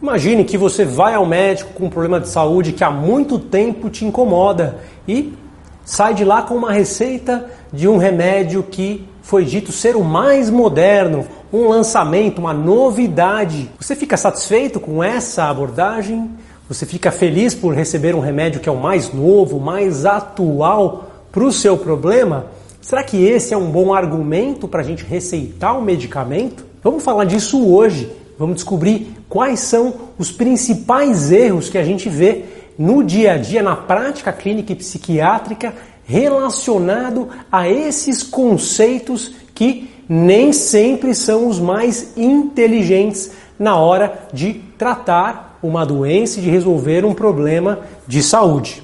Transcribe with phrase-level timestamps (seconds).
[0.00, 3.88] Imagine que você vai ao médico com um problema de saúde que há muito tempo
[3.88, 4.76] te incomoda
[5.08, 5.32] e
[5.86, 10.50] sai de lá com uma receita de um remédio que foi dito ser o mais
[10.50, 13.70] moderno, um lançamento, uma novidade.
[13.80, 16.30] Você fica satisfeito com essa abordagem?
[16.68, 21.42] Você fica feliz por receber um remédio que é o mais novo, mais atual para
[21.42, 22.48] o seu problema?
[22.82, 26.66] Será que esse é um bom argumento para a gente receitar o um medicamento?
[26.82, 28.12] Vamos falar disso hoje.
[28.38, 32.44] Vamos descobrir quais são os principais erros que a gente vê
[32.78, 40.52] no dia a dia, na prática clínica e psiquiátrica, relacionado a esses conceitos que nem
[40.52, 47.14] sempre são os mais inteligentes na hora de tratar uma doença e de resolver um
[47.14, 48.82] problema de saúde.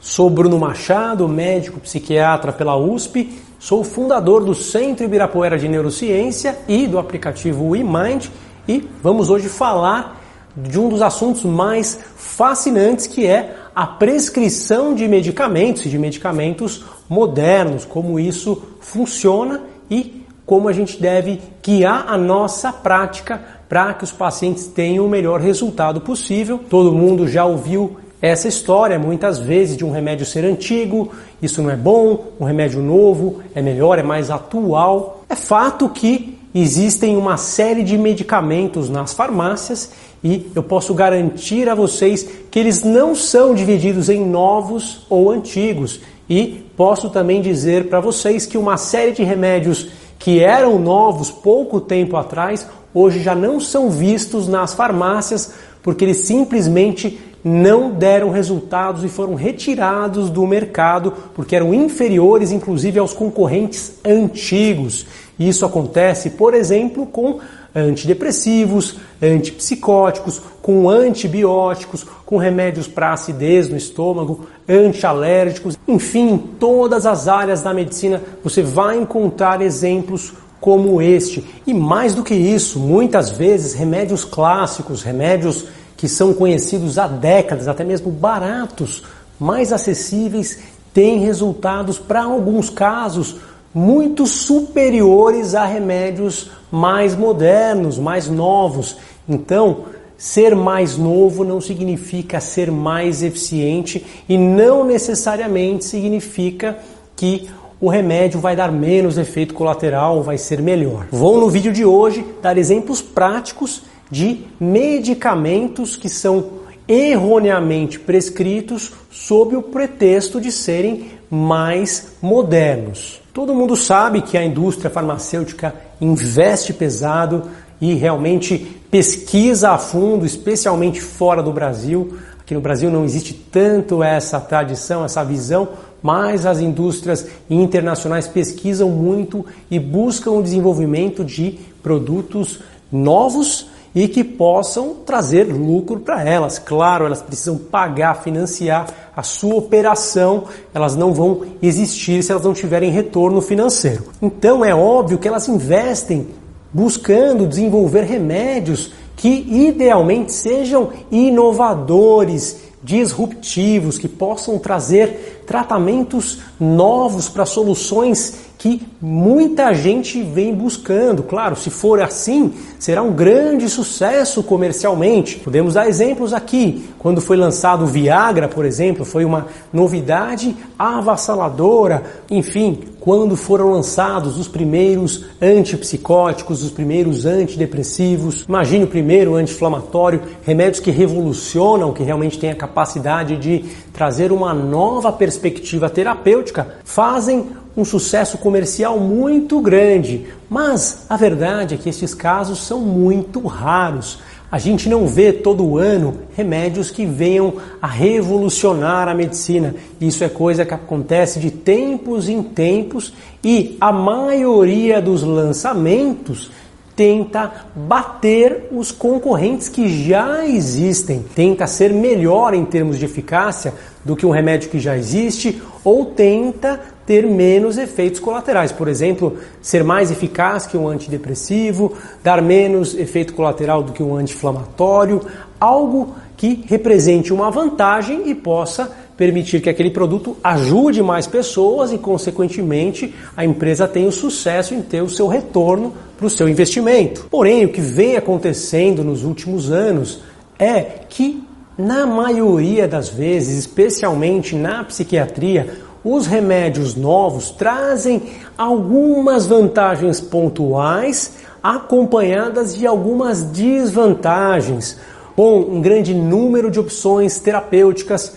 [0.00, 6.86] Sou Bruno Machado, médico psiquiatra pela USP, sou fundador do Centro Ibirapuera de Neurociência e
[6.86, 8.28] do aplicativo eMind
[8.70, 10.20] e vamos hoje falar
[10.56, 16.84] de um dos assuntos mais fascinantes que é a prescrição de medicamentos e de medicamentos
[17.08, 24.04] modernos, como isso funciona e como a gente deve guiar a nossa prática para que
[24.04, 26.58] os pacientes tenham o melhor resultado possível.
[26.68, 31.70] Todo mundo já ouviu essa história muitas vezes de um remédio ser antigo, isso não
[31.70, 35.24] é bom, um remédio novo é melhor, é mais atual.
[35.28, 39.90] É fato que existem uma série de medicamentos nas farmácias
[40.22, 46.00] e eu posso garantir a vocês que eles não são divididos em novos ou antigos.
[46.28, 51.80] E posso também dizer para vocês que uma série de remédios que eram novos pouco
[51.80, 59.02] tempo atrás, hoje já não são vistos nas farmácias porque eles simplesmente não deram resultados
[59.02, 65.06] e foram retirados do mercado porque eram inferiores, inclusive, aos concorrentes antigos.
[65.40, 67.40] Isso acontece, por exemplo, com
[67.74, 77.26] antidepressivos, antipsicóticos, com antibióticos, com remédios para acidez no estômago, antialérgicos, enfim, em todas as
[77.26, 81.42] áreas da medicina você vai encontrar exemplos como este.
[81.66, 85.64] E mais do que isso, muitas vezes remédios clássicos, remédios
[85.96, 89.04] que são conhecidos há décadas, até mesmo baratos,
[89.38, 90.58] mais acessíveis,
[90.92, 93.36] têm resultados, para alguns casos,
[93.74, 98.96] muito superiores a remédios mais modernos, mais novos.
[99.28, 99.84] Então,
[100.16, 106.78] ser mais novo não significa ser mais eficiente e não necessariamente significa
[107.16, 107.48] que
[107.80, 111.06] o remédio vai dar menos efeito colateral, vai ser melhor.
[111.10, 119.56] Vou no vídeo de hoje dar exemplos práticos de medicamentos que são erroneamente prescritos sob
[119.56, 123.19] o pretexto de serem mais modernos.
[123.32, 127.44] Todo mundo sabe que a indústria farmacêutica investe pesado
[127.80, 132.18] e realmente pesquisa a fundo, especialmente fora do Brasil.
[132.40, 135.68] Aqui no Brasil não existe tanto essa tradição, essa visão,
[136.02, 142.60] mas as indústrias internacionais pesquisam muito e buscam o desenvolvimento de produtos
[142.90, 146.58] novos e que possam trazer lucro para elas.
[146.58, 148.86] Claro, elas precisam pagar, financiar
[149.16, 154.04] a sua operação, elas não vão existir se elas não tiverem retorno financeiro.
[154.22, 156.28] Então é óbvio que elas investem
[156.72, 168.49] buscando desenvolver remédios que idealmente sejam inovadores, disruptivos, que possam trazer tratamentos novos para soluções
[168.60, 171.22] que muita gente vem buscando.
[171.22, 175.38] Claro, se for assim, será um grande sucesso comercialmente.
[175.38, 176.84] Podemos dar exemplos aqui.
[176.98, 182.02] Quando foi lançado o Viagra, por exemplo, foi uma novidade avassaladora.
[182.30, 190.80] Enfim, quando foram lançados os primeiros antipsicóticos, os primeiros antidepressivos, imagine o primeiro anti-inflamatório, remédios
[190.80, 197.84] que revolucionam, que realmente têm a capacidade de trazer uma nova perspectiva terapêutica, fazem um
[197.84, 204.18] sucesso comercial muito grande, mas a verdade é que esses casos são muito raros.
[204.50, 209.76] A gente não vê todo ano remédios que venham a revolucionar a medicina.
[210.00, 213.12] Isso é coisa que acontece de tempos em tempos
[213.44, 216.50] e a maioria dos lançamentos
[216.94, 223.72] tenta bater os concorrentes que já existem, tenta ser melhor em termos de eficácia
[224.04, 228.70] do que um remédio que já existe ou tenta ter menos efeitos colaterais.
[228.70, 234.14] Por exemplo, ser mais eficaz que um antidepressivo, dar menos efeito colateral do que um
[234.14, 235.20] anti-inflamatório,
[235.58, 241.98] algo que represente uma vantagem e possa permitir que aquele produto ajude mais pessoas e,
[241.98, 247.26] consequentemente, a empresa tenha o sucesso em ter o seu retorno para o seu investimento.
[247.30, 250.22] Porém, o que vem acontecendo nos últimos anos
[250.58, 251.44] é que,
[251.76, 258.22] na maioria das vezes, especialmente na psiquiatria, os remédios novos trazem
[258.56, 264.96] algumas vantagens pontuais acompanhadas de algumas desvantagens,
[265.40, 268.34] com um grande número de opções terapêuticas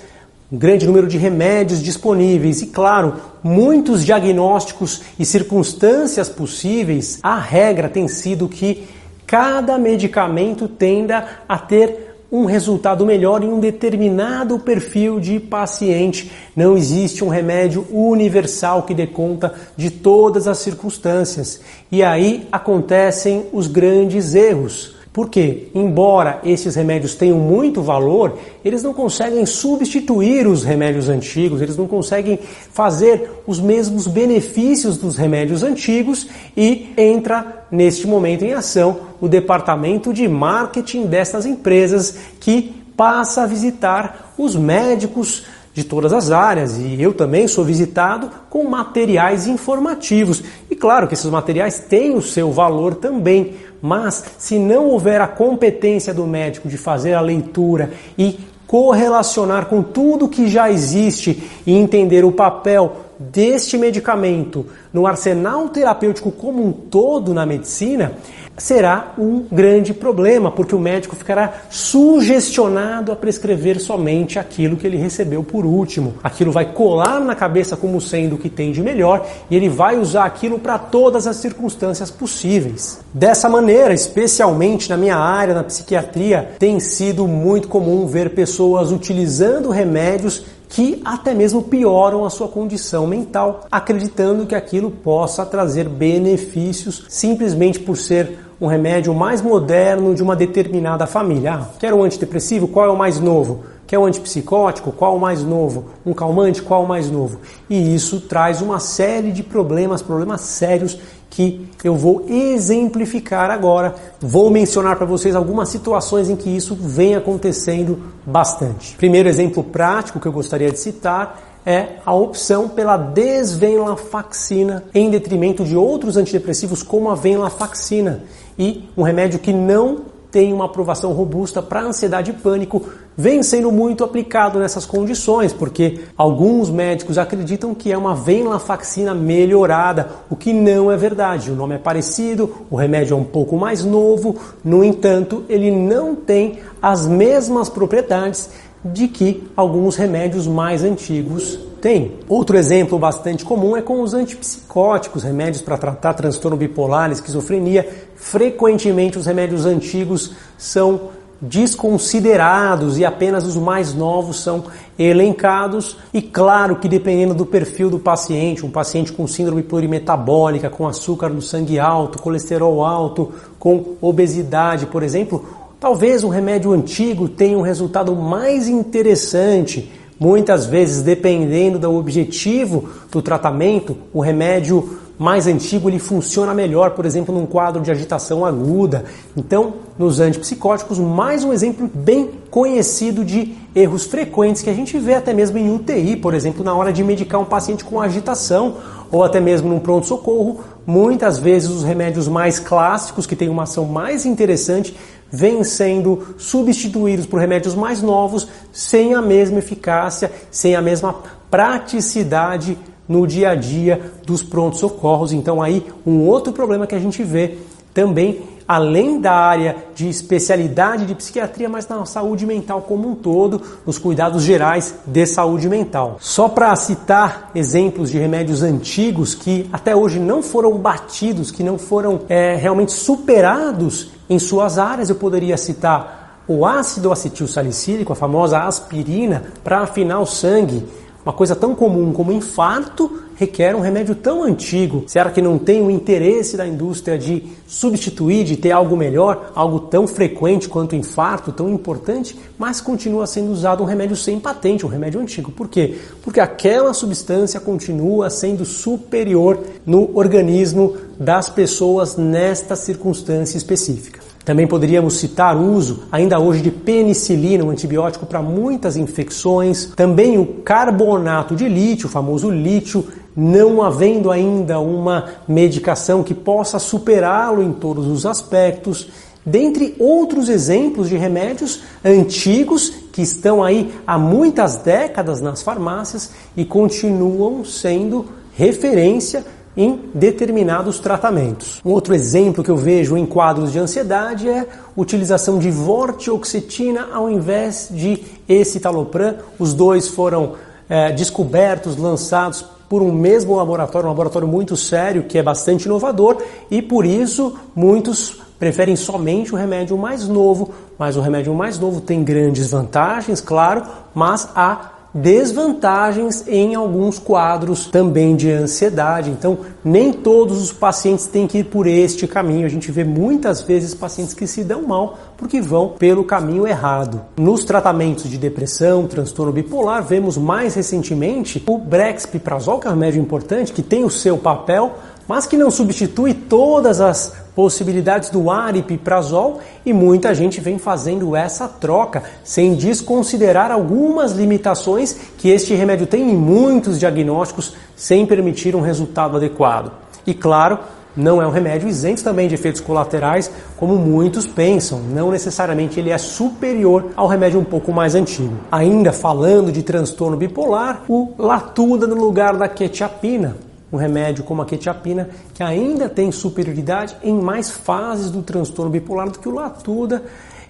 [0.49, 7.89] um grande número de remédios disponíveis e, claro, muitos diagnósticos e circunstâncias possíveis, a regra
[7.89, 8.87] tem sido que
[9.27, 16.31] cada medicamento tenda a ter um resultado melhor em um determinado perfil de paciente.
[16.55, 21.59] Não existe um remédio universal que dê conta de todas as circunstâncias.
[21.91, 25.02] E aí acontecem os grandes erros.
[25.13, 31.77] Porque, embora esses remédios tenham muito valor, eles não conseguem substituir os remédios antigos, eles
[31.77, 32.39] não conseguem
[32.71, 36.27] fazer os mesmos benefícios dos remédios antigos
[36.57, 43.47] e entra neste momento em ação o departamento de marketing dessas empresas que passa a
[43.47, 50.43] visitar os médicos de todas as áreas e eu também sou visitado com materiais informativos.
[50.83, 56.13] Claro que esses materiais têm o seu valor também, mas se não houver a competência
[56.13, 58.37] do médico de fazer a leitura e
[58.67, 66.29] correlacionar com tudo que já existe e entender o papel deste medicamento no arsenal terapêutico
[66.29, 68.17] como um todo na medicina,
[68.57, 74.97] será um grande problema, porque o médico ficará sugestionado a prescrever somente aquilo que ele
[74.97, 76.15] recebeu por último.
[76.23, 79.97] Aquilo vai colar na cabeça como sendo o que tem de melhor e ele vai
[79.97, 82.99] usar aquilo para todas as circunstâncias possíveis.
[83.13, 89.69] Dessa maneira, especialmente na minha área, na psiquiatria, tem sido muito comum ver pessoas utilizando
[89.69, 97.05] remédios que até mesmo pioram a sua condição mental, acreditando que aquilo possa trazer benefícios
[97.09, 101.53] simplesmente por ser um remédio mais moderno de uma determinada família.
[101.53, 102.67] Ah, quer um antidepressivo?
[102.67, 103.63] Qual é o mais novo?
[103.85, 104.91] Quer um antipsicótico?
[104.91, 105.89] Qual o mais novo?
[106.03, 106.63] Um calmante?
[106.63, 107.41] Qual o mais novo?
[107.69, 110.97] E isso traz uma série de problemas, problemas sérios
[111.33, 113.95] que eu vou exemplificar agora.
[114.21, 118.95] Vou mencionar para vocês algumas situações em que isso vem acontecendo bastante.
[118.97, 125.63] Primeiro exemplo prático que eu gostaria de citar é a opção pela desvenlafaxina em detrimento
[125.65, 128.23] de outros antidepressivos como a venlafaxina
[128.59, 132.85] e um remédio que não tem uma aprovação robusta para ansiedade e pânico,
[133.17, 140.09] vem sendo muito aplicado nessas condições, porque alguns médicos acreditam que é uma venlafaxina melhorada,
[140.29, 141.51] o que não é verdade.
[141.51, 146.15] O nome é parecido, o remédio é um pouco mais novo, no entanto, ele não
[146.15, 148.49] tem as mesmas propriedades
[148.83, 152.13] de que alguns remédios mais antigos têm.
[152.27, 157.87] Outro exemplo bastante comum é com os antipsicóticos, remédios para tratar transtorno bipolar, esquizofrenia.
[158.15, 161.09] Frequentemente os remédios antigos são
[161.43, 164.63] desconsiderados e apenas os mais novos são
[164.97, 165.97] elencados.
[166.13, 171.29] E claro que dependendo do perfil do paciente, um paciente com síndrome plurimetabólica, com açúcar
[171.29, 177.61] no sangue alto, colesterol alto, com obesidade, por exemplo, Talvez um remédio antigo tenha um
[177.61, 179.91] resultado mais interessante.
[180.17, 187.05] Muitas vezes, dependendo do objetivo do tratamento, o remédio mais antigo ele funciona melhor, por
[187.05, 189.05] exemplo, num quadro de agitação aguda.
[189.37, 195.13] Então, nos antipsicóticos, mais um exemplo bem conhecido de erros frequentes que a gente vê
[195.13, 198.75] até mesmo em UTI, por exemplo, na hora de medicar um paciente com agitação
[199.09, 200.59] ou até mesmo num pronto-socorro.
[200.85, 204.93] Muitas vezes os remédios mais clássicos, que têm uma ação mais interessante,
[205.31, 211.15] vêm sendo substituídos por remédios mais novos sem a mesma eficácia, sem a mesma
[211.49, 215.33] praticidade no dia a dia dos prontos socorros.
[215.33, 217.57] Então aí um outro problema que a gente vê
[217.93, 223.61] também além da área de especialidade de psiquiatria, mas na saúde mental como um todo,
[223.85, 226.17] nos cuidados gerais de saúde mental.
[226.19, 231.77] Só para citar exemplos de remédios antigos que até hoje não foram batidos, que não
[231.77, 238.15] foram é, realmente superados em suas áreas, eu poderia citar o ácido acetil salicílico, a
[238.15, 240.85] famosa aspirina, para afinar o sangue,
[241.25, 245.05] Uma coisa tão comum como infarto requer um remédio tão antigo.
[245.07, 249.79] Será que não tem o interesse da indústria de substituir, de ter algo melhor, algo
[249.79, 254.85] tão frequente quanto o infarto, tão importante, mas continua sendo usado um remédio sem patente,
[254.85, 255.51] um remédio antigo?
[255.51, 255.97] Por quê?
[256.21, 264.32] Porque aquela substância continua sendo superior no organismo das pessoas nesta circunstância específica.
[264.45, 269.91] Também poderíamos citar o uso, ainda hoje, de penicilina, um antibiótico para muitas infecções.
[269.95, 276.77] Também o carbonato de lítio, o famoso lítio, não havendo ainda uma medicação que possa
[276.77, 279.07] superá-lo em todos os aspectos.
[279.45, 286.65] Dentre outros exemplos de remédios antigos que estão aí há muitas décadas nas farmácias e
[286.65, 289.45] continuam sendo referência
[289.75, 291.81] em determinados tratamentos.
[291.83, 297.29] Um outro exemplo que eu vejo em quadros de ansiedade é utilização de vortioxetina ao
[297.29, 299.37] invés de escitalopram.
[299.57, 300.53] Os dois foram
[300.89, 306.37] é, descobertos, lançados por um mesmo laboratório, um laboratório muito sério, que é bastante inovador,
[306.69, 311.99] e por isso muitos preferem somente o remédio mais novo, mas o remédio mais novo
[311.99, 319.29] tem grandes vantagens, claro, mas há desvantagens em alguns quadros também de ansiedade.
[319.29, 322.65] Então, nem todos os pacientes têm que ir por este caminho.
[322.65, 327.21] A gente vê muitas vezes pacientes que se dão mal porque vão pelo caminho errado.
[327.37, 333.21] Nos tratamentos de depressão, transtorno bipolar, vemos mais recentemente o Brexpiprazol, que é um remédio
[333.21, 334.93] importante, que tem o seu papel,
[335.27, 341.67] mas que não substitui todas as possibilidades do aripiprazol e muita gente vem fazendo essa
[341.67, 348.81] troca sem desconsiderar algumas limitações que este remédio tem em muitos diagnósticos sem permitir um
[348.81, 349.91] resultado adequado.
[350.25, 350.79] E claro,
[351.15, 354.99] não é um remédio isento também de efeitos colaterais, como muitos pensam.
[354.99, 358.55] Não necessariamente ele é superior ao remédio um pouco mais antigo.
[358.71, 363.55] Ainda falando de transtorno bipolar, o Latuda no lugar da quetiapina
[363.93, 369.29] um remédio como a quetiapina, que ainda tem superioridade em mais fases do transtorno bipolar
[369.29, 370.23] do que o Latuda,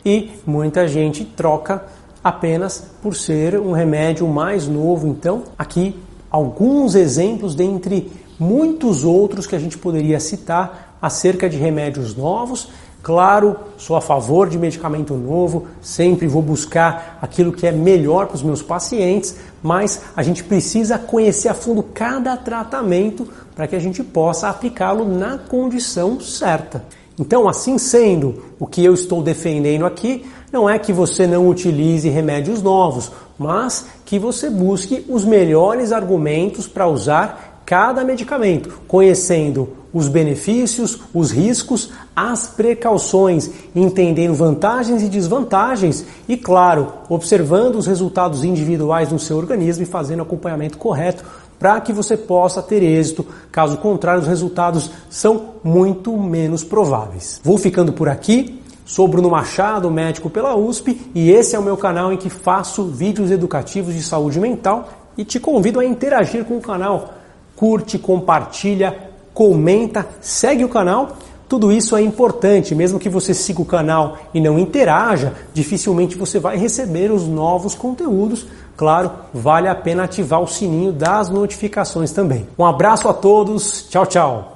[0.05, 1.85] e muita gente troca
[2.21, 5.07] apenas por ser um remédio mais novo.
[5.07, 5.97] Então, aqui
[6.29, 12.69] alguns exemplos dentre muitos outros que a gente poderia citar acerca de remédios novos
[13.03, 18.36] Claro, sou a favor de medicamento novo, sempre vou buscar aquilo que é melhor para
[18.38, 23.79] os meus pacientes, mas a gente precisa conhecer a fundo cada tratamento para que a
[23.79, 26.86] gente possa aplicá-lo na condição certa.
[27.19, 32.07] Então, assim sendo, o que eu estou defendendo aqui não é que você não utilize
[32.07, 40.07] remédios novos, mas que você busque os melhores argumentos para usar cada medicamento, conhecendo os
[40.07, 49.12] benefícios, os riscos, as precauções, entendendo vantagens e desvantagens e, claro, observando os resultados individuais
[49.12, 51.23] no seu organismo e fazendo acompanhamento correto
[51.59, 53.25] para que você possa ter êxito.
[53.51, 57.39] Caso contrário, os resultados são muito menos prováveis.
[57.43, 58.59] Vou ficando por aqui.
[58.85, 62.83] Sou Bruno Machado, médico pela USP, e esse é o meu canal em que faço
[62.83, 67.13] vídeos educativos de saúde mental e te convido a interagir com o canal.
[67.55, 71.17] Curte, compartilha, comenta, segue o canal.
[71.47, 76.39] Tudo isso é importante, mesmo que você siga o canal e não interaja, dificilmente você
[76.39, 78.47] vai receber os novos conteúdos.
[78.75, 82.47] Claro, vale a pena ativar o sininho das notificações também.
[82.57, 84.52] Um abraço a todos, tchau, tchau.